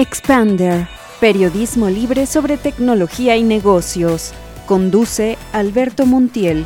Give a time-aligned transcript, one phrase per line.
[0.00, 0.86] Expander,
[1.20, 4.32] periodismo libre sobre tecnología y negocios.
[4.64, 6.64] Conduce Alberto Montiel.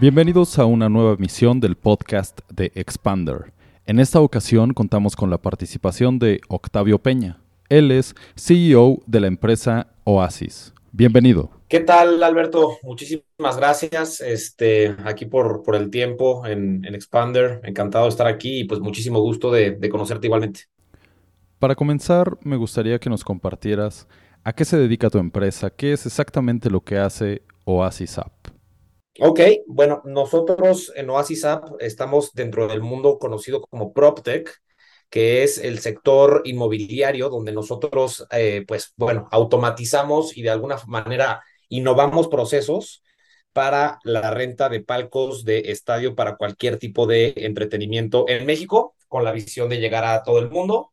[0.00, 3.52] Bienvenidos a una nueva emisión del podcast de Expander.
[3.86, 7.38] En esta ocasión contamos con la participación de Octavio Peña.
[7.68, 10.74] Él es CEO de la empresa Oasis.
[10.90, 11.50] Bienvenido.
[11.68, 12.78] ¿Qué tal, Alberto?
[12.82, 17.60] Muchísimas gracias este, aquí por, por el tiempo en, Expander.
[17.62, 20.62] Encantado de estar aquí y pues muchísimo gusto de, de conocerte igualmente.
[21.58, 24.06] Para comenzar, me gustaría que nos compartieras
[24.44, 28.32] a qué se dedica tu empresa, qué es exactamente lo que hace Oasis App.
[29.20, 34.48] Ok, bueno, nosotros en Oasis App estamos dentro del mundo conocido como PropTech,
[35.10, 41.42] que es el sector inmobiliario donde nosotros, eh, pues bueno, automatizamos y de alguna manera
[41.68, 43.02] innovamos procesos
[43.52, 49.24] para la renta de palcos de estadio para cualquier tipo de entretenimiento en México, con
[49.24, 50.92] la visión de llegar a todo el mundo.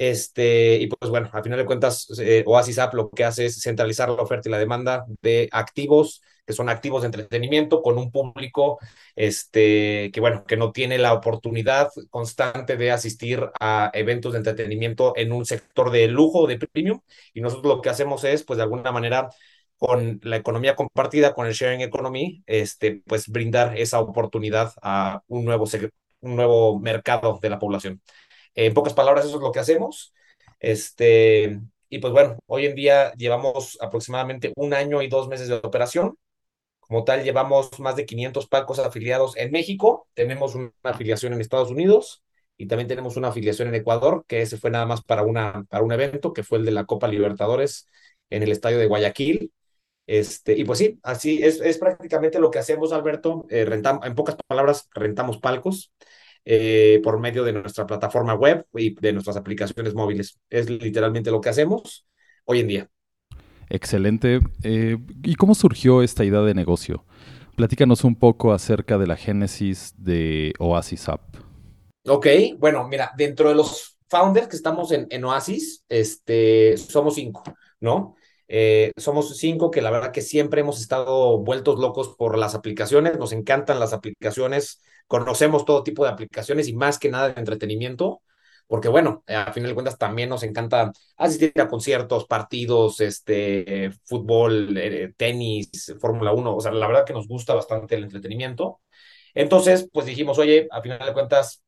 [0.00, 3.60] Este, y pues bueno, al final de cuentas, eh, Oasis App lo que hace es
[3.60, 8.10] centralizar la oferta y la demanda de activos, que son activos de entretenimiento, con un
[8.10, 8.78] público
[9.14, 15.12] este, que, bueno, que no tiene la oportunidad constante de asistir a eventos de entretenimiento
[15.16, 17.00] en un sector de lujo, de premium.
[17.34, 19.28] Y nosotros lo que hacemos es, pues de alguna manera,
[19.76, 25.44] con la economía compartida, con el sharing economy, este, pues brindar esa oportunidad a un
[25.44, 25.66] nuevo,
[26.20, 28.00] un nuevo mercado de la población.
[28.54, 30.12] En pocas palabras, eso es lo que hacemos.
[30.58, 35.54] Este, y pues bueno, hoy en día llevamos aproximadamente un año y dos meses de
[35.54, 36.16] operación.
[36.80, 40.08] Como tal, llevamos más de 500 palcos afiliados en México.
[40.14, 42.22] Tenemos una afiliación en Estados Unidos
[42.56, 45.84] y también tenemos una afiliación en Ecuador, que ese fue nada más para, una, para
[45.84, 47.88] un evento, que fue el de la Copa Libertadores
[48.28, 49.52] en el estadio de Guayaquil.
[50.06, 53.46] Este, y pues sí, así es, es prácticamente lo que hacemos, Alberto.
[53.48, 53.66] Eh,
[54.02, 55.92] en pocas palabras, rentamos palcos.
[56.44, 60.38] Eh, por medio de nuestra plataforma web y de nuestras aplicaciones móviles.
[60.48, 62.06] Es literalmente lo que hacemos
[62.44, 62.90] hoy en día.
[63.68, 64.40] Excelente.
[64.62, 67.04] Eh, ¿Y cómo surgió esta idea de negocio?
[67.56, 71.20] Platícanos un poco acerca de la génesis de Oasis App.
[72.06, 72.26] Ok,
[72.58, 77.42] bueno, mira, dentro de los founders que estamos en, en Oasis, este, somos cinco,
[77.80, 78.16] ¿no?
[78.48, 83.16] Eh, somos cinco que la verdad que siempre hemos estado vueltos locos por las aplicaciones,
[83.18, 88.22] nos encantan las aplicaciones, conocemos todo tipo de aplicaciones y más que nada de entretenimiento,
[88.68, 94.76] porque bueno, a final de cuentas también nos encanta asistir a conciertos, partidos, este, fútbol,
[94.78, 98.82] eh, tenis, Fórmula 1, o sea, la verdad que nos gusta bastante el entretenimiento.
[99.34, 101.60] Entonces, pues dijimos, oye, a final de cuentas,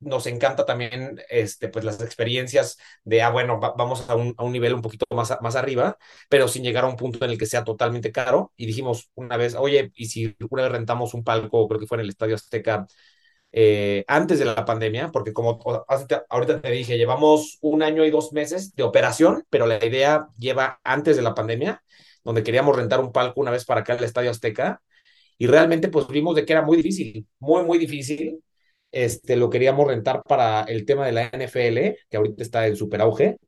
[0.00, 4.52] nos encanta también este, pues las experiencias de, ah, bueno, vamos a un, a un,
[4.52, 5.96] nivel un poquito más, más arriba,
[6.28, 8.52] pero sin llegar a un punto en el que sea totalmente caro.
[8.56, 11.96] Y dijimos una vez, oye, y si una vez rentamos un palco, creo que fue
[11.96, 12.86] en el Estadio Azteca,
[13.56, 15.60] eh, antes de la pandemia, porque como
[16.28, 20.80] ahorita te dije, llevamos un año y dos meses de operación, pero la idea lleva
[20.82, 21.80] antes de la pandemia,
[22.24, 24.82] donde queríamos rentar un palco una vez para acá en el Estadio Azteca,
[25.38, 28.42] y realmente pues vimos de que era muy difícil, muy, muy difícil,
[28.94, 33.00] este, lo queríamos rentar para el tema de la NFL, que ahorita está en super
[33.00, 33.38] auge.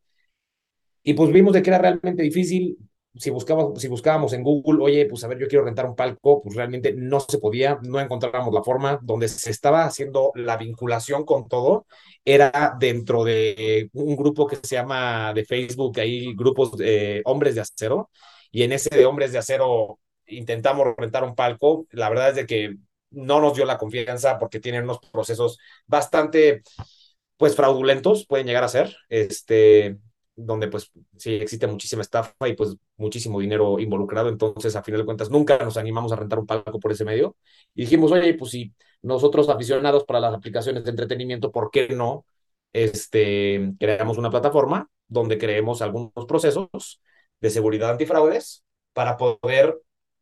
[1.02, 2.76] Y pues vimos de que era realmente difícil.
[3.14, 6.42] Si buscábamos, si buscábamos en Google, oye, pues a ver, yo quiero rentar un palco,
[6.42, 8.98] pues realmente no se podía, no encontrábamos la forma.
[9.02, 11.86] Donde se estaba haciendo la vinculación con todo
[12.24, 17.60] era dentro de un grupo que se llama de Facebook, hay grupos de hombres de
[17.62, 18.10] acero,
[18.50, 21.86] y en ese de hombres de acero intentamos rentar un palco.
[21.92, 22.76] La verdad es de que
[23.16, 26.62] no nos dio la confianza porque tienen unos procesos bastante,
[27.36, 29.98] pues, fraudulentos, pueden llegar a ser, este,
[30.36, 35.06] donde pues sí existe muchísima estafa y pues muchísimo dinero involucrado, entonces a final de
[35.06, 37.36] cuentas nunca nos animamos a rentar un palco por ese medio.
[37.74, 42.26] Y dijimos, oye, pues si nosotros aficionados para las aplicaciones de entretenimiento, ¿por qué no
[42.72, 47.00] este, creamos una plataforma donde creemos algunos procesos
[47.40, 49.80] de seguridad antifraudes para poder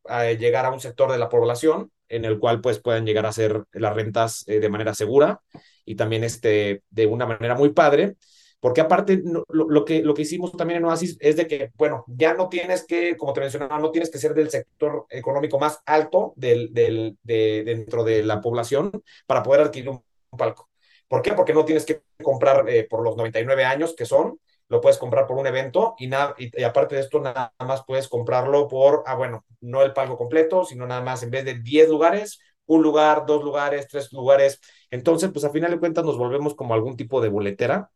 [0.09, 3.31] eh, llegar a un sector de la población en el cual pues puedan llegar a
[3.31, 5.41] hacer las rentas eh, de manera segura
[5.84, 8.16] y también este, de una manera muy padre,
[8.65, 12.33] porque aparte lo, que, lo que hicimos también en Oasis es de que, bueno, ya
[12.33, 16.33] no tienes que, como te mencionaba, no tienes que ser del sector económico más alto
[16.36, 18.91] del, del, de, dentro de la población
[19.27, 20.03] para poder adquirir un,
[20.39, 20.71] palco.
[21.09, 21.34] ¿Por qué?
[21.34, 24.41] Porque no tienes que comprar eh, por los 99 años que son,
[24.74, 28.09] lo puedes comprar por un evento y, nada, y, aparte de esto nada más puedes
[28.09, 31.88] comprarlo por, ah, bueno, no el pago completo, sino nada más en vez de 10
[31.88, 34.60] lugares, un lugar, dos lugares, tres lugares.
[34.91, 37.91] Entonces, pues a final de cuentas nos volvemos como algún tipo de boletera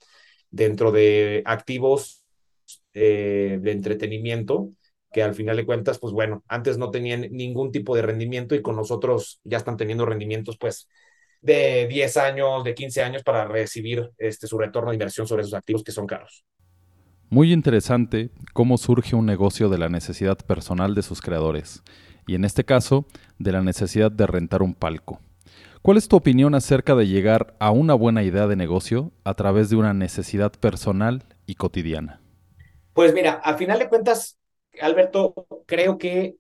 [0.51, 2.25] dentro de activos
[2.95, 4.71] eh, de entretenimiento
[5.11, 8.63] que al final de cuentas, pues bueno, antes no tenían ningún tipo de rendimiento y
[8.63, 10.87] con nosotros ya están teniendo rendimientos, pues,
[11.41, 15.55] de 10 años, de 15 años para recibir este, su retorno de inversión sobre esos
[15.55, 16.45] activos que son caros.
[17.31, 21.83] Muy interesante cómo surge un negocio de la necesidad personal de sus creadores,
[22.27, 23.05] y en este caso,
[23.39, 25.21] de la necesidad de rentar un palco.
[25.83, 29.69] ¿Cuál es tu opinión acerca de llegar a una buena idea de negocio a través
[29.69, 32.23] de una necesidad personal y cotidiana?
[32.95, 34.39] Pues mira, al final de cuentas,
[34.81, 35.35] Alberto,
[35.67, 36.37] creo que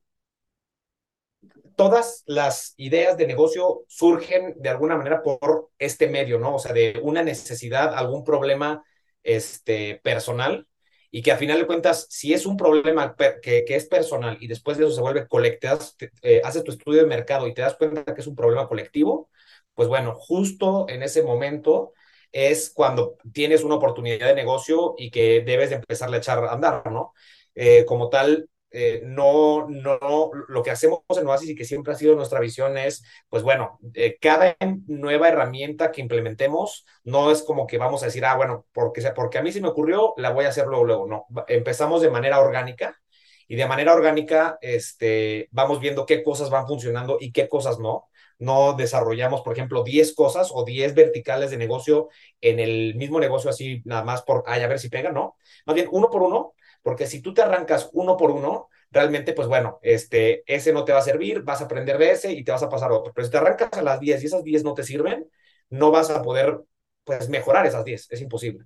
[1.77, 6.55] todas las ideas de negocio surgen de alguna manera por este medio, ¿no?
[6.55, 8.83] O sea, de una necesidad, algún problema
[9.23, 10.67] este, personal
[11.11, 14.47] y que a final de cuentas, si es un problema que, que, es personal y
[14.47, 15.79] después de eso se vuelve colectivo,
[16.23, 19.31] eh, haces tu estudio de mercado y te das cuenta que es un problema colectivo,
[19.75, 21.93] pues bueno, justo en ese momento
[22.33, 26.53] es cuando tienes una oportunidad de negocio y que debes de empezar a echar a
[26.53, 27.15] andar, ¿no?
[27.55, 31.97] Eh, como tal, eh, no, no, lo que hacemos en Oasis y que siempre ha
[31.97, 34.57] sido nuestra visión es, pues bueno, eh, cada
[34.87, 39.39] nueva herramienta que implementemos no es como que vamos a decir, ah, bueno, porque, porque
[39.39, 41.27] a mí se me ocurrió, la voy a hacer luego, luego, no.
[41.49, 43.01] Empezamos de manera orgánica
[43.49, 48.09] y de manera orgánica este, vamos viendo qué cosas van funcionando y qué cosas no.
[48.39, 52.09] No desarrollamos, por ejemplo, 10 cosas o 10 verticales de negocio
[52.41, 55.37] en el mismo negocio así, nada más por, ay, a ver si pega, no.
[55.67, 56.55] Más bien, uno por uno,
[56.89, 60.93] porque si tú te arrancas uno por uno, realmente, pues bueno, este, ese no te
[60.93, 63.13] va a servir, vas a aprender de ese y te vas a pasar a otro.
[63.13, 65.29] Pero si te arrancas a las 10 y esas 10 no te sirven,
[65.69, 66.61] no vas a poder,
[67.05, 68.65] pues, mejorar esas 10, es imposible.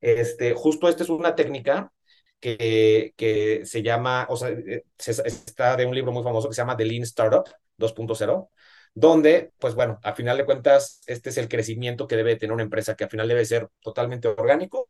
[0.00, 1.92] Este, justo esta es una técnica
[2.38, 4.84] que, que se llama, o sea, eh,
[5.24, 7.44] está de un libro muy famoso que se llama The Lean Startup
[7.76, 8.50] 2.0,
[8.94, 12.62] donde, pues bueno, a final de cuentas, este es el crecimiento que debe tener una
[12.62, 14.88] empresa, que al final debe ser totalmente orgánico,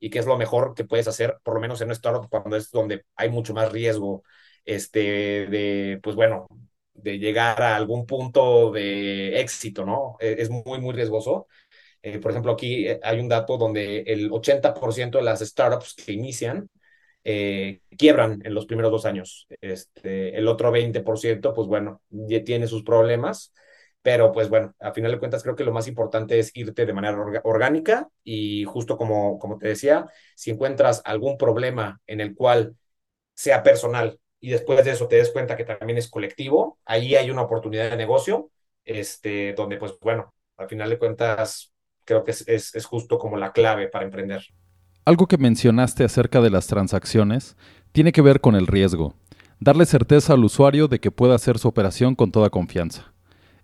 [0.00, 2.56] y qué es lo mejor que puedes hacer, por lo menos en un startup, cuando
[2.56, 4.22] es donde hay mucho más riesgo
[4.64, 6.48] este, de, pues bueno,
[6.94, 10.16] de llegar a algún punto de éxito, ¿no?
[10.20, 11.46] E, es muy, muy riesgoso.
[12.02, 16.12] Eh, por ejemplo, aquí eh, hay un dato donde el 80% de las startups que
[16.12, 16.68] inician
[17.24, 19.46] eh, quiebran en los primeros dos años.
[19.60, 23.52] Este, el otro 20%, pues bueno, ya tiene sus problemas
[24.08, 26.94] pero pues bueno, a final de cuentas creo que lo más importante es irte de
[26.94, 27.14] manera
[27.44, 32.74] orgánica y justo como, como te decía, si encuentras algún problema en el cual
[33.34, 37.30] sea personal y después de eso te des cuenta que también es colectivo, ahí hay
[37.30, 38.50] una oportunidad de negocio,
[38.82, 41.74] este, donde pues bueno, al final de cuentas
[42.06, 44.40] creo que es, es justo como la clave para emprender.
[45.04, 47.58] Algo que mencionaste acerca de las transacciones
[47.92, 49.16] tiene que ver con el riesgo,
[49.60, 53.12] darle certeza al usuario de que pueda hacer su operación con toda confianza.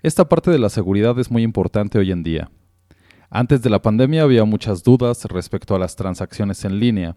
[0.04, 2.50] Esta parte de la seguridad es muy importante hoy en día.
[3.30, 7.16] Antes de la pandemia había muchas dudas respecto a las transacciones en línea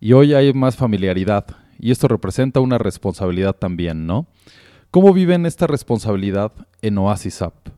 [0.00, 1.46] y hoy hay más familiaridad
[1.78, 4.26] y esto representa una responsabilidad también, ¿no?
[4.90, 6.52] ¿Cómo viven esta responsabilidad
[6.82, 7.70] en Oasis App?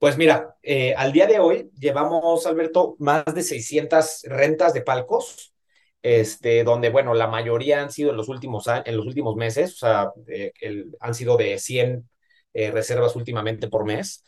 [0.00, 5.54] Pues mira, eh, al día de hoy llevamos, Alberto, más de 600 rentas de palcos,
[6.02, 9.86] este, donde, bueno, la mayoría han sido en los últimos, en los últimos meses, o
[9.86, 10.52] sea, eh,
[10.98, 12.09] han sido de 100
[12.54, 14.24] eh, reservas últimamente por mes,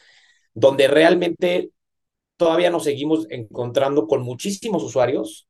[0.54, 1.70] donde realmente
[2.36, 5.48] todavía nos seguimos encontrando con muchísimos usuarios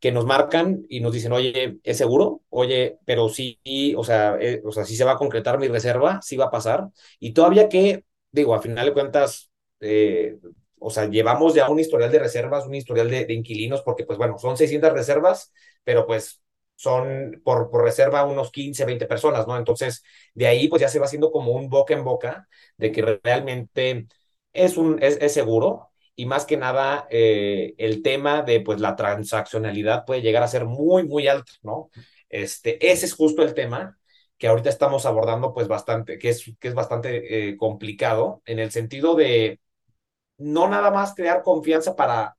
[0.00, 2.42] que nos marcan y nos dicen, oye, ¿es seguro?
[2.50, 3.58] Oye, pero sí,
[3.96, 6.50] o sea, eh, o sea, sí se va a concretar mi reserva, sí va a
[6.50, 6.88] pasar.
[7.20, 10.36] Y todavía que, digo, a final de cuentas, eh,
[10.78, 14.18] o sea, llevamos ya un historial de reservas, un historial de, de, inquilinos, porque pues
[14.18, 15.52] bueno, son 600 reservas,
[15.84, 16.43] pero pues
[16.76, 19.56] son por, por reserva unos 15, 20 personas, ¿no?
[19.56, 20.02] Entonces,
[20.34, 24.06] de ahí pues ya se va haciendo como un boca en boca de que realmente
[24.52, 30.04] es, un, es, seguro y más que nada eh, el tema de pues la transaccionalidad
[30.04, 31.90] puede llegar a ser muy, muy alto, ¿no?
[32.28, 33.98] Este, ese es justo el tema
[34.38, 38.70] que ahorita estamos abordando pues bastante, que es, que es bastante eh, complicado en el
[38.72, 39.60] sentido de
[40.38, 42.36] no nada más crear confianza para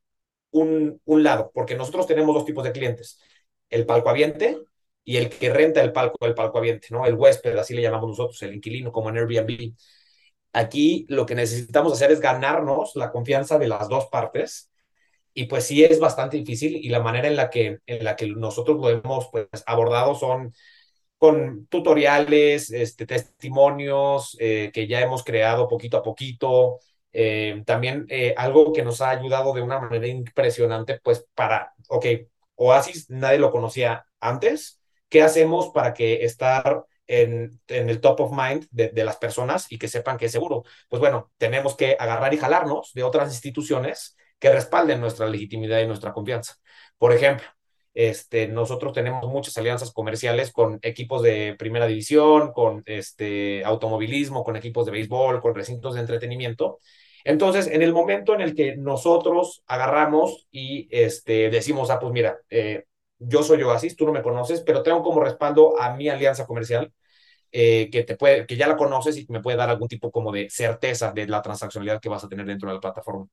[0.51, 3.20] un, un lado, porque nosotros tenemos dos tipos de clientes
[3.75, 4.58] el palco aviente
[5.03, 7.05] y el que renta el palco del palco aviente, ¿no?
[7.05, 9.74] El huésped, así le llamamos nosotros, el inquilino, como en Airbnb.
[10.53, 14.72] Aquí lo que necesitamos hacer es ganarnos la confianza de las dos partes
[15.34, 18.27] y pues sí es bastante difícil y la manera en la que, en la que
[18.27, 20.53] nosotros lo hemos pues, abordado son
[21.17, 26.79] con tutoriales, este, testimonios eh, que ya hemos creado poquito a poquito.
[27.12, 32.05] Eh, también eh, algo que nos ha ayudado de una manera impresionante, pues para, ok,
[32.55, 34.81] Oasis nadie lo conocía antes.
[35.09, 39.77] ¿Qué hacemos para que estar en, el top of mind de, de, las personas y
[39.77, 40.63] que sepan que es seguro?
[40.89, 45.88] Pues bueno, tenemos que agarrar y jalarnos de otras instituciones que respalden nuestra legitimidad y
[45.88, 46.55] nuestra confianza.
[46.97, 47.45] Por ejemplo,
[47.95, 54.57] este, nosotros tenemos muchas alianzas comerciales con equipos de primera división, con este, automovilismo, con
[54.57, 56.79] equipos de béisbol, con recintos de entretenimiento,
[57.25, 62.38] Entonces, en el momento en el que nosotros agarramos y este, decimos, ah, pues mira,
[62.51, 62.86] eh,
[63.17, 66.94] yo soy Oasis, tú no me conoces, pero tengo como respaldo a mi alianza comercial,
[67.51, 70.32] eh, que, te puede, que ya la conoces y me puede dar algún tipo como
[70.32, 73.27] de certeza de la transaccionalidad que vas a tener dentro de la plataforma.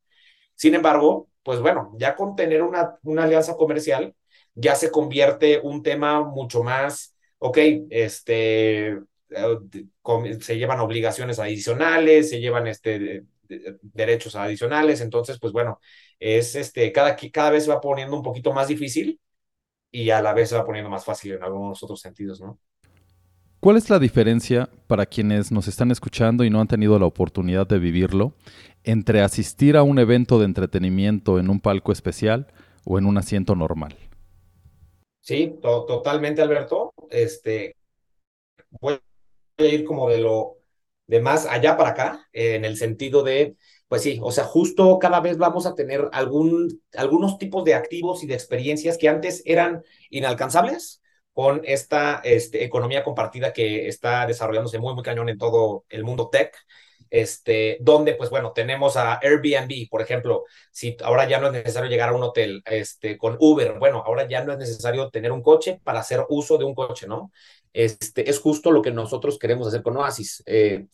[0.55, 4.15] Sin embargo, pues bueno, ya con tener una, una alianza comercial,
[4.55, 7.59] ya se convierte un tema mucho más, ok,
[7.91, 8.89] este,
[9.31, 9.59] eh,
[10.41, 13.25] se llevan obligaciones adicionales, se llevan este,
[13.83, 15.81] derechos adicionales, entonces, pues bueno,
[16.19, 19.21] es este, cada, cada vez se va poniendo un poquito más difícil
[19.91, 22.59] y a la vez se va poniendo más fácil en algunos otros sentidos, ¿no?
[23.61, 27.65] ¿Cuál es la diferencia para quienes nos están escuchando y no han tenido la oportunidad
[27.65, 28.35] de vivirlo
[28.83, 32.53] entre asistir a un evento de entretenimiento en un palco especial
[32.85, 33.95] o en un asiento normal?
[35.21, 36.93] Sí, totalmente, Alberto.
[37.09, 37.77] Este,
[38.81, 38.99] voy
[39.59, 40.57] a ir como de lo
[41.07, 43.57] de más allá para acá, en el sentido de,
[43.89, 48.23] pues sí, o sea, justo cada vez vamos a tener algún, algunos tipos de activos
[48.23, 54.79] y de experiencias que antes eran inalcanzables con esta este, economía compartida que está desarrollándose
[54.79, 56.55] muy, muy cañón en todo el mundo tech,
[57.12, 61.90] este, donde, pues bueno, tenemos a Airbnb, por ejemplo, si ahora ya no es necesario
[61.90, 65.42] llegar a un hotel este, con Uber, bueno, ahora ya no es necesario tener un
[65.42, 67.31] coche para hacer uso de un coche, ¿no?
[67.75, 70.42] Este, es justo lo que nosotros queremos hacer con Oasis.
[70.47, 70.87] Eh,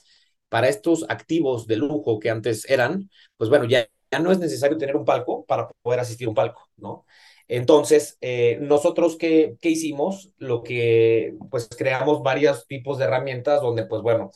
[0.48, 4.76] para estos activos de lujo que antes eran, pues bueno, ya, ya no es necesario
[4.76, 7.06] tener un palco para poder asistir a un palco, ¿no?
[7.46, 10.30] Entonces, eh, nosotros, ¿qué, ¿qué, hicimos?
[10.38, 14.32] Lo que, pues, creamos varios tipos de herramientas donde, pues, bueno,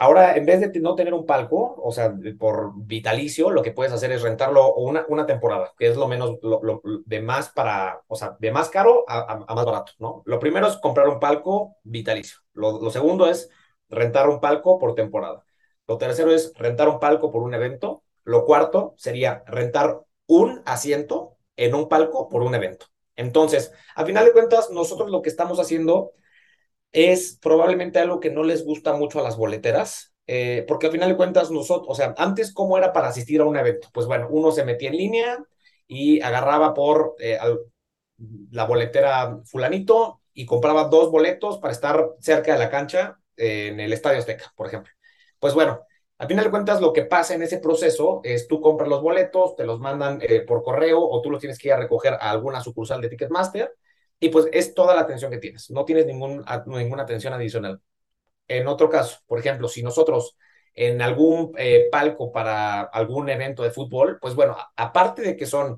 [0.00, 3.92] ahora, en vez de no tener un palco, o sea, por vitalicio, lo que puedes
[3.92, 8.16] hacer es rentarlo una, una temporada, que es lo menos, lo, de más para, o
[8.16, 10.22] sea, de más caro a, más barato, ¿no?
[10.26, 12.38] Lo primero es comprar un palco vitalicio.
[12.54, 13.50] Lo, lo segundo es
[13.88, 15.44] rentar un palco por temporada.
[15.86, 18.02] Lo tercero es rentar un palco por un evento.
[18.24, 22.86] Lo cuarto sería rentar un asiento en un palco por un evento.
[23.16, 26.12] Entonces, a final de cuentas, nosotros lo que estamos haciendo
[26.92, 31.08] es probablemente algo que no les gusta mucho a las boleteras, eh, porque a final
[31.10, 34.28] de cuentas nosotros, o sea, antes cómo era para asistir a un evento, pues bueno,
[34.30, 35.38] uno se metía en línea
[35.86, 37.38] y agarraba por eh,
[38.50, 43.80] la boletera fulanito y compraba dos boletos para estar cerca de la cancha eh, en
[43.80, 44.92] el Estadio Azteca, por ejemplo.
[45.38, 45.80] Pues bueno,
[46.18, 49.54] al final de cuentas, lo que pasa en ese proceso es tú compras los boletos,
[49.56, 52.60] te los mandan por correo o tú los tienes que ir a recoger a alguna
[52.60, 53.72] sucursal de Ticketmaster
[54.20, 57.80] y pues es toda la atención que tienes, no tienes ningún, ninguna atención adicional.
[58.48, 60.36] En otro caso, por ejemplo, si nosotros
[60.74, 65.76] en algún eh, palco para algún evento de fútbol, pues bueno, aparte de que son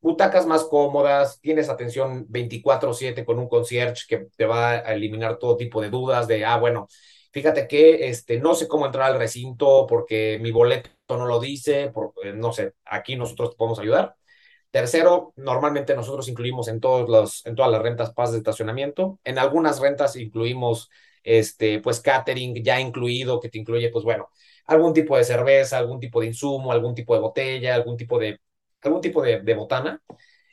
[0.00, 5.56] butacas más cómodas, tienes atención 24/7 con un concierge que te va a eliminar todo
[5.56, 6.88] tipo de dudas de, ah, bueno,
[7.32, 11.90] fíjate que este, no sé cómo entrar al recinto porque mi boleto no lo dice,
[11.90, 14.16] por, eh, no sé, aquí nosotros te podemos ayudar.
[14.70, 19.18] Tercero, normalmente nosotros incluimos en, todos los, en todas las rentas pases de estacionamiento.
[19.24, 20.90] En algunas rentas incluimos,
[21.24, 24.28] este, pues, catering ya incluido, que te incluye, pues, bueno,
[24.66, 28.40] algún tipo de cerveza, algún tipo de insumo, algún tipo de botella, algún tipo de,
[28.82, 30.00] algún tipo de botana,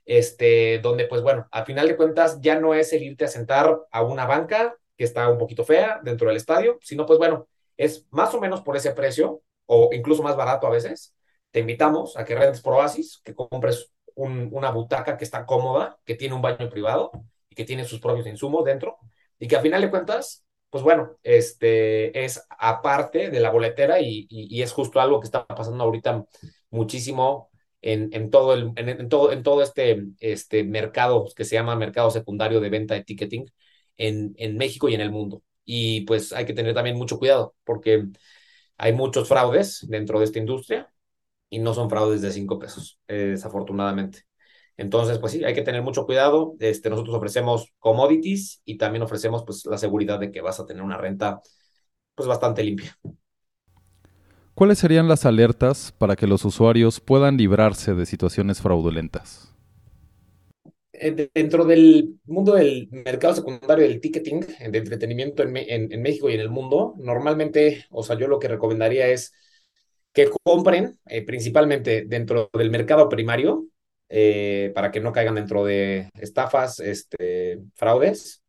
[0.06, 3.78] este, donde, pues, bueno, al final de cuentas ya no es el irte a sentar
[3.92, 7.48] a una banca que está un poquito fea dentro del estadio, sino pues bueno,
[7.78, 11.14] es más o menos por ese precio o incluso más barato a veces.
[11.52, 16.16] Te invitamos a que rentes por Oasis, que compres una butaca que está cómoda, que
[16.16, 17.12] tiene un baño privado
[17.50, 18.98] y que tiene sus propios insumos dentro
[19.40, 24.28] y que a final de cuentas, pues bueno, este es aparte de la boletera y,
[24.30, 26.26] y, es justo algo que está pasando ahorita
[26.72, 27.50] muchísimo
[27.82, 32.12] en, en todo, el, en, todo, en todo este, este mercado que se llama mercado
[32.12, 33.46] secundario de venta de ticketing,
[33.98, 35.44] en, en México y en el mundo.
[35.66, 38.06] Y pues hay que tener también mucho cuidado porque
[38.78, 40.92] hay muchos fraudes dentro de esta industria
[41.50, 44.24] y no son fraudes de cinco pesos, desafortunadamente.
[44.78, 46.56] Entonces, pues sí, hay que tener mucho cuidado.
[46.60, 50.84] Este, nosotros ofrecemos commodities y también ofrecemos pues la seguridad de que vas a tener
[50.84, 51.42] una renta
[52.14, 52.98] pues bastante limpia.
[54.54, 59.54] ¿Cuáles serían las alertas para que los usuarios puedan librarse de situaciones fraudulentas?
[60.94, 64.40] Eh, dentro del mundo del mercado secundario del ticketing,
[64.72, 68.48] de entretenimiento en, en, México y en el mundo, normalmente, o sea, yo lo que
[68.48, 69.32] recomendaría es
[70.18, 73.68] que compren eh, principalmente dentro del mercado primario
[74.10, 78.44] eh, para que no caigan dentro de estafas, este, fraudes.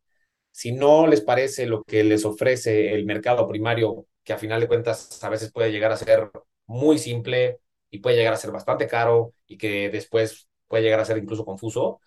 [0.49, 4.67] Si no les parece lo que les ofrece el mercado primario, que a final de
[4.67, 6.31] cuentas a veces puede llegar a ser
[6.65, 7.59] muy simple
[7.91, 11.45] y puede llegar a ser bastante caro y que después puede llegar a ser incluso
[11.45, 12.01] confuso,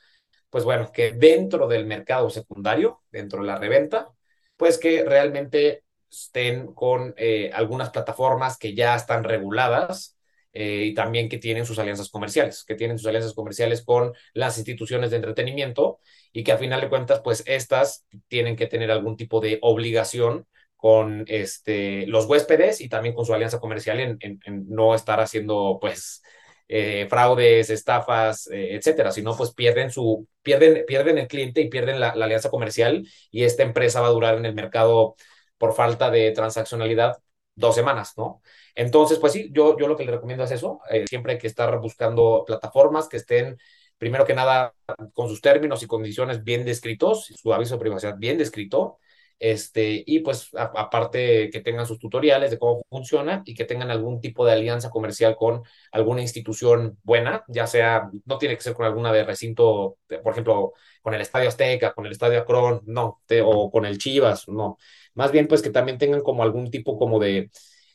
[0.50, 4.08] pues bueno, que dentro del mercado secundario, dentro de la reventa,
[4.56, 10.18] pues que realmente estén con eh, algunas plataformas que ya están reguladas
[10.52, 14.58] eh, y también que tienen sus alianzas comerciales, que tienen sus alianzas comerciales con las
[14.58, 15.98] instituciones de entretenimiento
[16.32, 20.46] y que a final de cuentas, pues estas tienen que tener algún tipo de obligación
[20.76, 26.22] con este, los huéspedes y también con su alianza comercial en, no estar haciendo, pues,
[26.68, 32.00] eh, fraudes, estafas, eh, etcétera, sino pues pierden su, pierden, pierden el cliente y pierden
[32.00, 35.16] la, alianza comercial y esta empresa va a durar en el mercado
[35.62, 37.18] por falta de transaccionalidad
[37.54, 38.42] dos semanas, ¿no?
[38.74, 41.46] Entonces, pues sí, yo, yo lo que le recomiendo es eso, eh, siempre hay que
[41.46, 43.56] estar buscando plataformas que estén,
[43.96, 44.74] primero que nada,
[45.14, 48.98] con sus términos y condiciones bien descritos, su aviso de privacidad bien descrito,
[49.42, 54.20] este, y pues aparte que tengan sus tutoriales de cómo funciona y que tengan algún
[54.20, 58.86] tipo de alianza comercial con alguna institución buena, ya sea, no tiene que ser con
[58.86, 63.70] alguna de recinto, por ejemplo, con el Estadio Azteca, con el Estadio Acron, no, o
[63.72, 64.78] con el Chivas, no.
[65.14, 67.50] Más bien pues que también tengan como algún tipo como de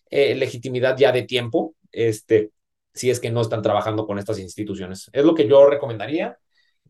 [0.09, 2.51] eh, legitimidad ya de tiempo, este,
[2.93, 5.09] si es que no están trabajando con estas instituciones.
[5.13, 6.37] Es lo que yo recomendaría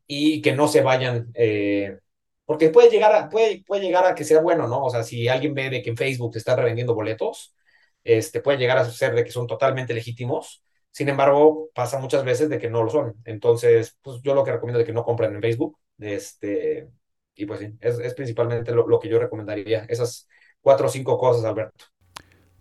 [0.08, 2.00] y que no se vayan eh,
[2.48, 4.86] porque puede llegar, a, puede, puede llegar a que sea bueno, ¿no?
[4.86, 7.54] O sea, si alguien ve de que en Facebook se están revendiendo boletos,
[8.06, 10.64] este, puede llegar a ser de que son totalmente legítimos.
[10.90, 13.16] Sin embargo, pasa muchas veces de que no lo son.
[13.26, 15.78] Entonces, pues yo lo que recomiendo es que no compren en Facebook.
[16.00, 16.90] Este,
[17.36, 19.86] y pues sí, es, es principalmente lo, lo que yo recomendaría.
[19.90, 20.26] Esas
[20.62, 21.84] cuatro o cinco cosas, Alberto.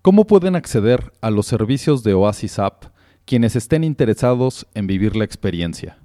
[0.03, 2.87] ¿Cómo pueden acceder a los servicios de Oasis App
[3.25, 6.01] quienes estén interesados en vivir la experiencia?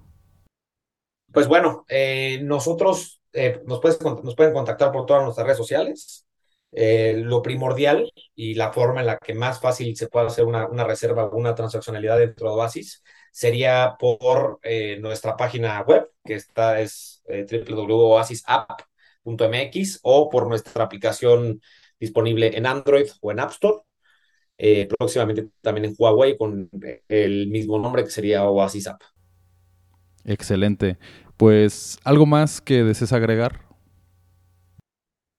[1.32, 6.26] Pues bueno, eh, nosotros eh, nos, pueden contactar por todas nuestras redes sociales.
[6.74, 10.86] Eh, lo primordial y la forma en la que más fácil se puede hacer una,
[10.86, 16.80] reserva o una transaccionalidad dentro de Oasis sería por eh, nuestra página web, que está
[16.80, 21.62] es www.oasisapp.mx o por nuestra aplicación
[22.00, 23.80] disponible en Android o en App Store.
[24.98, 26.70] próximamente también en Huawei con
[27.10, 29.02] el mismo nombre que sería Oasis App.
[30.26, 30.98] Excelente.
[31.42, 33.62] Pues, ¿algo más que desees agregar?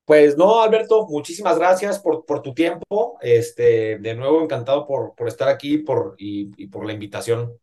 [0.04, 3.18] Pues no, Alberto, muchísimas gracias por, por tu tiempo.
[3.20, 7.56] Este, de nuevo, encantado por, por estar aquí por, y, y, por la invitación.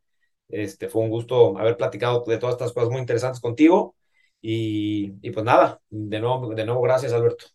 [0.48, 3.94] Este, fue un gusto haber platicado de todas estas cosas muy interesantes contigo.
[4.42, 7.46] Y, pues nada, de nuevo, de nuevo gracias Alberto.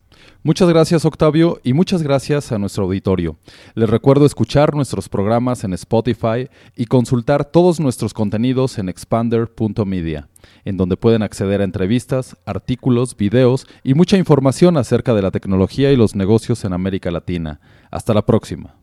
[0.42, 3.38] Muchas gracias Octavio y muchas gracias a nuestro auditorio.
[3.74, 10.28] Les recuerdo escuchar nuestros programas en Spotify y consultar todos nuestros contenidos en expander.media,
[10.64, 15.90] en donde pueden acceder a entrevistas, artículos, videos y mucha información acerca de la tecnología
[15.90, 17.60] y los negocios en América Latina.
[17.90, 18.76] Hasta la próxima.